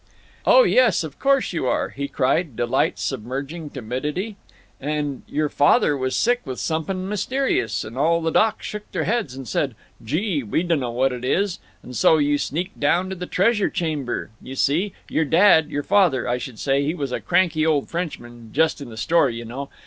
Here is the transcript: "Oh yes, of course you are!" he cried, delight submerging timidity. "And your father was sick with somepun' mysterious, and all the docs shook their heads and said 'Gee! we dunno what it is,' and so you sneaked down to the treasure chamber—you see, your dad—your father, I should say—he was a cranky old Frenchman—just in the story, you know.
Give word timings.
"Oh 0.47 0.63
yes, 0.63 1.03
of 1.03 1.19
course 1.19 1.53
you 1.53 1.67
are!" 1.67 1.89
he 1.89 2.07
cried, 2.07 2.55
delight 2.55 2.97
submerging 2.97 3.69
timidity. 3.69 4.35
"And 4.79 5.21
your 5.27 5.47
father 5.47 5.95
was 5.95 6.15
sick 6.15 6.41
with 6.43 6.57
somepun' 6.59 7.07
mysterious, 7.07 7.83
and 7.83 7.95
all 7.95 8.19
the 8.19 8.31
docs 8.31 8.65
shook 8.65 8.91
their 8.93 9.03
heads 9.03 9.35
and 9.35 9.47
said 9.47 9.75
'Gee! 10.03 10.41
we 10.41 10.63
dunno 10.63 10.89
what 10.89 11.13
it 11.13 11.23
is,' 11.23 11.59
and 11.83 11.95
so 11.95 12.17
you 12.17 12.39
sneaked 12.39 12.79
down 12.79 13.11
to 13.11 13.15
the 13.15 13.27
treasure 13.27 13.69
chamber—you 13.69 14.55
see, 14.55 14.93
your 15.07 15.23
dad—your 15.25 15.83
father, 15.83 16.27
I 16.27 16.39
should 16.39 16.57
say—he 16.57 16.95
was 16.95 17.11
a 17.11 17.19
cranky 17.21 17.63
old 17.63 17.87
Frenchman—just 17.87 18.81
in 18.81 18.89
the 18.89 18.97
story, 18.97 19.35
you 19.35 19.45
know. 19.45 19.69